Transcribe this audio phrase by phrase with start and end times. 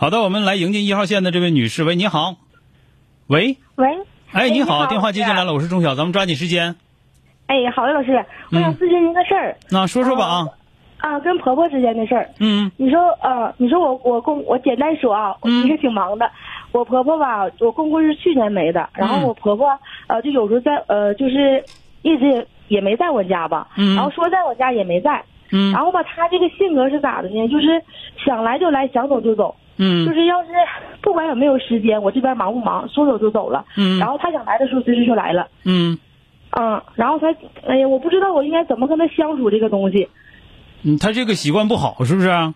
[0.00, 1.84] 好的，我们来迎接一号线的这位女士。
[1.84, 2.36] 喂，你好。
[3.26, 3.86] 喂，喂，
[4.32, 5.68] 哎，你好，电话接进来了，我是。
[5.68, 6.74] 钟晓，咱们抓紧时间。
[7.48, 10.48] 哎，好的，老师，我想咨询您个事儿，那说说吧啊，
[10.96, 12.30] 啊，跟婆婆之间的事儿。
[12.38, 12.72] 嗯。
[12.78, 16.30] 你说，呃，你说我我公，我简单说啊，我嗯其实挺忙的。
[16.72, 21.62] 我婆婆吧，我公公是去年没的，然嗯后我婆婆呃，就有时候在呃，就是
[22.00, 23.96] 一直也也没在我家吧，嗯。
[23.96, 25.70] 然后说在我家也没在，嗯。
[25.72, 27.46] 然后吧，她这个性格是咋的呢？
[27.48, 27.82] 就是
[28.24, 30.48] 想来就来，想走就走，就嗯是要是
[31.00, 33.64] 不管有没有时间，我这边忙不忙，说走就走了。
[33.76, 35.48] 嗯然后他想来的时候，随时就来了。
[35.64, 35.98] 嗯
[36.50, 37.28] 嗯，然后他，
[37.66, 40.08] 哎呀，我不知道我应该怎么跟他相处这个东西。
[40.82, 42.52] 嗯，他这个习惯不好，是不是啊？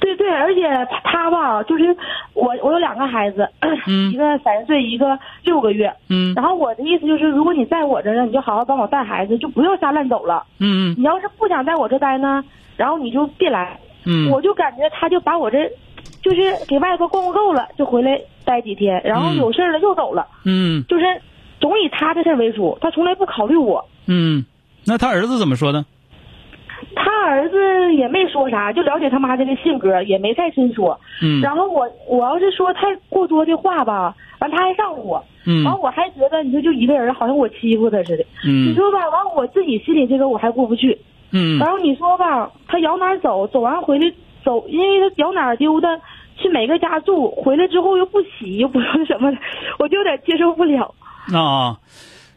[0.00, 0.62] 对对，而且
[1.02, 1.96] 他吧，就是
[2.34, 3.48] 我，我有两个孩子，
[3.86, 5.92] 嗯 一个三岁，一个六个月。
[6.08, 10.44] 嗯然后我的意思就是，如果你在我这儿呢，你就好好帮我带孩子，就不要瞎乱走了。
[10.60, 12.44] 嗯你要是不想在我这待呢，
[12.76, 13.78] 然后你就别来。
[14.06, 15.70] 嗯我就感觉他就把我这，
[16.24, 21.04] 就是给外头逛逛够了，就回来待几天，然后嗯有事儿了又走了，嗯就是
[21.60, 23.84] 总以他的事儿为主，他从来不考虑我。
[24.06, 24.44] 嗯，
[24.86, 25.84] 那他儿子怎么说呢？
[26.96, 30.98] 他儿子也没说啥，就了解他妈这个性格，也没太深说。
[31.22, 38.24] 嗯然后我我要是说太过多的话吧，完他还上我，嗯完我还觉得你说就一个人，好像我欺负他似的。
[38.44, 40.98] 你嗯说吧，完我自己心里这个我还过不去。
[41.32, 44.12] 嗯然后你说吧，他摇哪儿走，走完回来
[44.44, 45.88] 走，因为他摇哪儿丢的，
[46.36, 49.38] 去每个家住，回来之后又不洗，又不是什么的，
[49.78, 50.94] 我就有点接受不了。
[51.32, 51.78] 啊，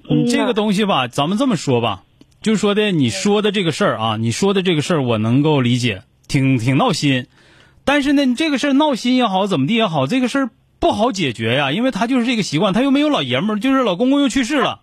[0.10, 2.04] 嗯你这个东西吧，咱们这么说吧，
[2.42, 7.28] 就是说的你说的这个事儿啊，你说的这个事儿我能够理解，挺挺闹心。
[7.84, 14.80] 但是呢，你这个事儿闹心也好，怎么地也好，这个事儿不好解决呀，因为他就是这个习惯，他又没有老爷们儿，就是老公公又去世了，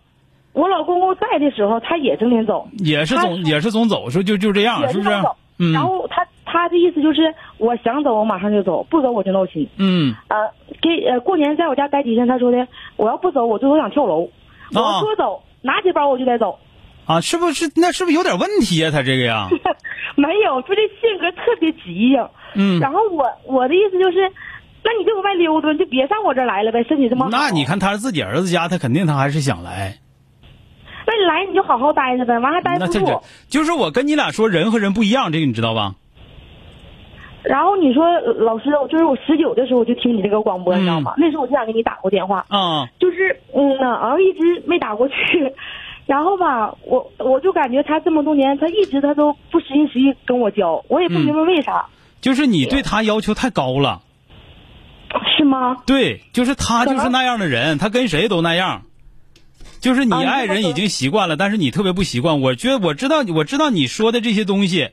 [0.53, 2.67] 我老公公在的时候，他也整天走。
[2.77, 5.09] 也是总也是总走，说就就这样，是不是？
[5.57, 6.04] 嗯然后
[6.55, 7.21] 他他的意思就是，
[7.57, 9.67] 我想走我马上就走，不走我就闹心。
[9.77, 10.37] 嗯呃，
[10.81, 14.29] 给呃过年在我家待几天，他说的我要不走我最多想跳楼，
[14.73, 16.57] 我啊要说走拿起包我就得走，
[17.05, 18.89] 啊，是不是那是不是有点问题呀？
[18.89, 19.49] 他这个呀，
[20.15, 22.29] 没有，就这性格特别急呀。
[22.55, 24.17] 嗯，然后我我的意思就是，
[24.83, 27.29] 那你就往外溜达，你就别上我这儿来了呗，身体这么好。
[27.31, 29.97] 那你，看他是自己儿子家，他肯定他还是想来。
[31.07, 33.21] 那你来你就好好待着呗，完还待不住。
[33.49, 35.95] 就是我跟你俩说，人和人不一样，这个你知道吧？
[37.47, 41.13] 然后你说呃老师，我就是我十九的时候我就听你这个广播，嗯你知道吗？
[41.17, 42.45] 那时候我就想给你打过电话。
[42.49, 45.13] 啊，就是嗯呢，然后一直没打过去，
[46.05, 51.87] 然后吧，我我就感觉他这么多年，他一直他都不实心实意跟我交，我也不明白为啥，
[52.21, 54.01] 就是你对他要求太高了。
[55.37, 55.77] 是吗？
[55.85, 58.81] 对，就是他就是那样的人，他跟谁都那样。
[59.79, 62.41] 就是你爱人已经习惯了，但是你特别不习惯。
[62.41, 64.89] 我觉得我知道，我知道你说的这些东西，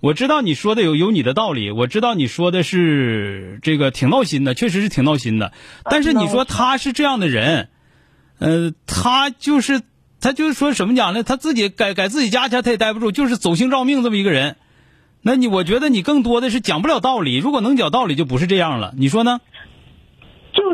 [0.00, 5.52] 我知道你说的有有你的道理，我知道你说的是这个挺闹心的，确实是挺闹心的。
[5.90, 7.68] 但是你说他是这样的人，
[8.38, 9.82] 呃，他就是
[10.20, 11.24] 他就是说什么讲呢？
[11.24, 14.56] 他自己改改自己家去，他也待不住，就是走性照命这么一个人。
[15.20, 18.94] 那你我觉得你更多的是讲不了道理，如果能讲道理，就不是这样了。
[18.96, 19.40] 你说呢？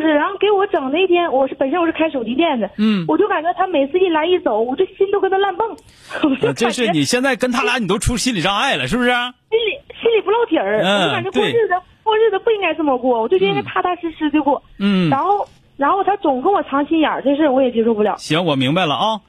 [0.04, 5.66] 就是，然后给我整那天，我是本身我是开手机店的，嗯我就感觉他每次一来一走，我这心都跟他乱蹦，
[6.22, 9.08] 我就呃这是你现在跟他俩你都出心理障碍了，是不是？
[9.08, 9.70] 心里
[10.00, 15.48] 心里不落底儿，嗯我就感觉过日子过日子不应该这么过，我就应该踏踏实实的过，嗯，然后
[15.78, 19.20] 然后他总跟我藏心眼儿，这事儿我也接受不了，行，我明白了啊。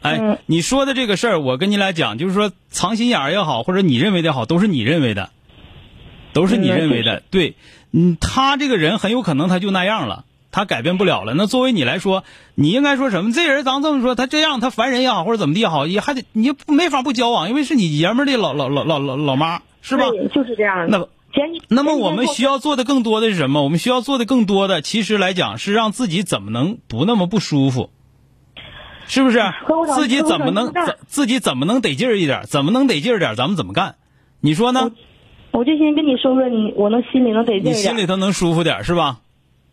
[0.00, 5.30] 哎，嗯你说的这个事儿，我跟你俩讲，就是说藏心眼儿也好，或者你认为的好，都是你认为的，
[6.32, 7.22] 都是你嗯认为的。
[7.30, 7.56] 对，
[7.92, 11.34] 嗯，他这个人很有可能他就那样了，他改变不了了。
[11.34, 13.32] 那作为你来说，你应该说什么？
[13.32, 20.04] 这人咱这么说，他这样，他烦人也好，或者怎么地也好，也还得你没法不交往，因为是你爷们儿的老老老老老老妈，是吧？
[20.34, 21.08] 就是这样的。
[21.30, 23.62] 那那么我们需要做的更多的是什么？
[23.62, 27.90] 我们需要做的更多的，其实来讲是让自己怎么能不那么不舒服，
[29.06, 29.40] 是不是
[29.94, 30.72] 自己怎么能
[31.06, 32.44] 自己怎么能得劲儿一点？
[32.46, 33.36] 怎么能得劲儿点？
[33.36, 33.96] 咱们怎么干？
[34.40, 34.90] 你说呢？
[35.52, 37.74] 我就先跟你说说你，我能心里能得劲你一点。
[37.74, 39.16] 心里头能舒服点是吧？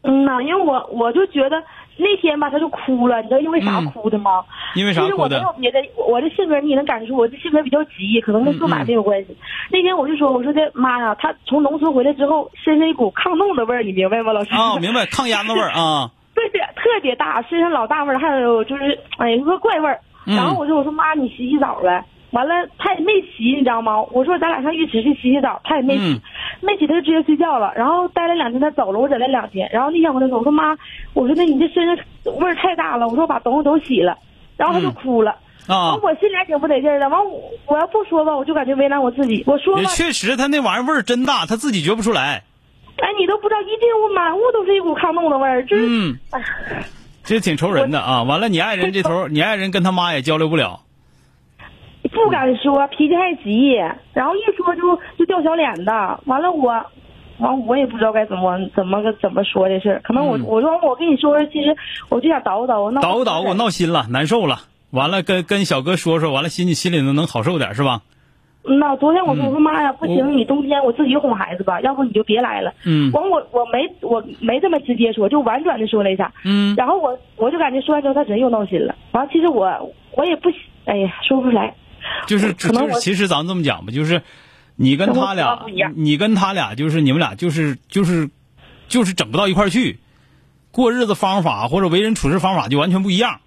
[0.04, 1.62] 嗯呐，因为我我就觉得
[1.98, 4.44] 那天吧，他就哭了，你知道因为啥嗯哭的吗？
[4.75, 5.27] 因为啥其实我？
[5.27, 9.36] 没有别的，我我这性格你也能感觉出，我这性格比较急，可能跟做买卖有关系。
[9.72, 14.54] 那天我就说，我说的妈呀，他从农村回来之后，身上一股抗冻的味儿，你明白吗，老师？
[14.54, 16.12] 啊，明白，抗烟的味儿啊。
[16.36, 20.00] 对 对，特别大，身上老大味儿，还有就是，哎呀，个怪味儿。
[20.27, 22.04] 嗯然后我就，我说妈，你洗洗澡呗。
[22.36, 24.02] 完了，他也没洗，你知道吗？
[24.12, 26.22] 我说咱俩上浴池去洗洗澡，他也没洗，嗯
[26.60, 27.72] 没洗他就直接睡觉了。
[27.76, 29.70] 然后待了两天，他走了，我忍了两天。
[29.72, 30.76] 然后那天我跟他说，我说妈，
[31.14, 31.98] 我说那你这身上
[32.38, 34.18] 味儿太大了，我说我把东西都洗了。
[34.58, 35.32] 然后他就嗯哭了。
[35.68, 37.08] 啊完，我心里还挺不得劲儿的。
[37.10, 39.44] 完我我要不说吧，我就感觉为难我自己。
[39.48, 42.44] 我说吧也，确实，他那玩意儿味儿真大，他自己觉不出来。
[42.98, 45.86] 哎，你都不知道，一进屋满屋都是一股抗冻的味儿，就是。
[45.88, 46.18] 嗯，
[47.24, 48.24] 这挺愁人的啊。
[48.24, 50.82] 完了，你爱人这头，你爱人跟他妈也交流不了。
[52.15, 53.75] 不敢说，脾气还急，
[54.13, 55.83] 然后一说就就掉小脸子。
[56.25, 56.73] 完了我，
[57.39, 60.01] 完我也不知道该怎么怎么个怎么说这事儿。
[60.03, 61.75] 可能我、嗯我说我跟你说，其实
[62.09, 64.59] 我就想捣鼓捣捣鼓捣鼓，闹心了，难受了。
[64.91, 68.01] 完了，跟跟小哥说说，完了心里心里头能好受点是吧？
[68.67, 72.73] 那昨天我说嗯我说妈呀，不行，你冬天我自己哄孩子吧，要不你就别来了。
[72.83, 76.31] 嗯完我我没我没这么直接说，就婉转的说了一下。
[76.44, 78.95] 嗯，然后我我就感觉说完之后他真又闹心了。
[79.12, 79.69] 完了，其实我
[80.15, 80.50] 我也不，
[80.85, 81.75] 哎呀，说不出来。
[82.28, 84.22] 就是就是，其实咱们这么讲吧，就是
[84.75, 85.66] 你跟他俩
[85.96, 88.30] 你跟他俩就是你们俩就是就是
[88.88, 90.00] 就是整不到一块儿去，
[90.72, 93.40] 过日子方法或者为人处事方法就完全不一样，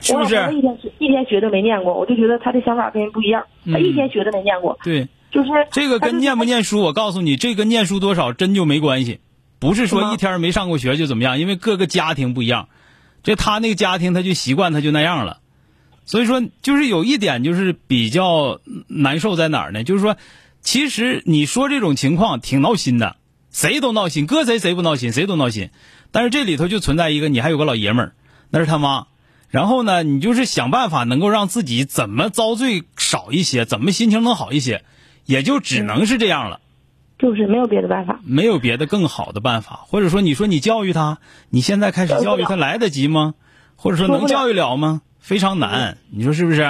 [0.00, 0.56] 是不我老公是？
[0.56, 3.44] 一天一天学都没念过，我就觉得他的想法跟人不一样。
[3.72, 9.18] 他一天学都没念过，对，就是这个跟念不念书，我告诉你，这跟念书多少真就没关系，
[9.58, 12.68] 不是说一天没上过学就怎么样，因为各个家庭不一样，
[13.24, 15.38] 这他那个家庭他就习惯他就那样了，
[16.06, 19.84] 所以说就是有一点就是比较难受在哪儿呢？
[19.84, 20.16] 就是说，
[20.62, 23.16] 其实你说这种情况挺闹心的，
[23.50, 25.70] 谁都闹心，搁谁谁不闹心，谁都闹心，
[26.12, 28.12] 但是这里头就存在一个，你还有个老爷们儿，
[28.50, 29.08] 那是他妈。
[29.48, 34.84] 然后呢，你就是想办法能够让自己怎么遭罪少一些，怎么心情能好一些，
[35.24, 36.60] 也就只能是这样了，
[37.18, 38.20] 就是没有别的办法。
[38.24, 39.84] 没有别的更好的办法。
[39.86, 41.18] 或者说，你说你教育他，
[41.48, 43.34] 你现在开始教育他来得及吗？
[43.76, 45.00] 或者说能教育了吗？
[45.26, 46.62] 非常难，你说是不是？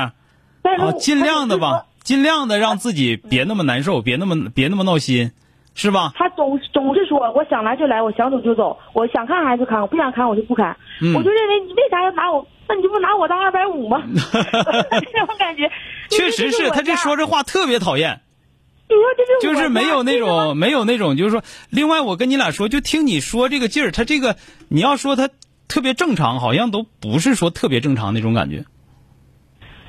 [0.80, 5.32] 我尽量的吧，尽量的让自己别那么难受，别那么别那么闹心，
[5.74, 6.12] 是吧？
[6.16, 10.74] 他总总是说，我想来就来，我想走就走，我想看孩子看，我不想看我就不看。
[11.02, 12.48] 嗯我就认为你为啥要拿我？
[12.66, 14.02] 那你就不拿我当二百五吗？
[14.08, 15.70] 这种感觉，
[16.08, 18.22] 确实是他这说这，话特别讨厌。
[18.88, 24.36] 你说这是就是没有那种没有那种，就是说，另外我跟你俩说，就听你说这个劲儿，他这个
[24.68, 25.28] 你要说他
[25.68, 28.64] 特别正常，好像都不是说特别正常那种感觉。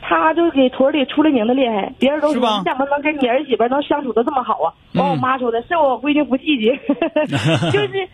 [0.09, 4.73] 他就给屯里出了名的厉害，别人都说你怎么能跟你儿媳妇能相处的这么好啊？
[4.93, 6.79] 嗯完我妈说的是我闺女不气节，
[7.71, 8.07] 就是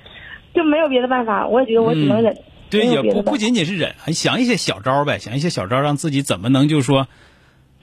[0.56, 2.36] 就没有别的办法，我也觉得我只能忍。
[2.72, 7.08] 对，也不不仅仅是忍，还想一些小招儿呗，想一些小招儿，让自己怎么能就是说，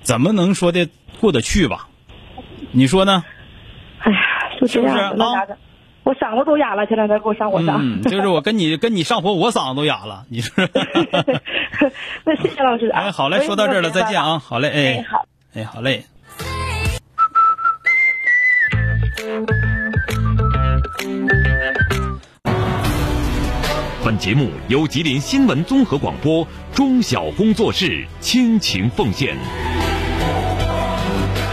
[0.02, 0.88] 怎么能说的
[1.20, 1.88] 过得去吧？
[2.72, 3.22] 你说呢？
[4.00, 4.18] 哎呀，
[4.60, 5.56] 就这样是不是那咋整？
[6.02, 7.78] 我嗓子都哑了，前两天给我上火上。
[7.80, 10.24] 嗯，就是我跟你跟你上火，我嗓子都哑了。
[10.28, 10.52] 你说？
[12.24, 13.00] 那谢谢老师啊。
[13.00, 14.38] 哎，好嘞，说到这儿了，再见啊！
[14.38, 15.24] 好嘞，哎，哎，好。
[15.54, 16.04] 哎，好嘞。
[24.02, 29.36] 本节目由吉林新闻综合广播中小工作室倾情奉献。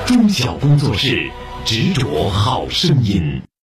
[0.06, 1.30] 中小工作室
[1.66, 3.42] 执着好声音。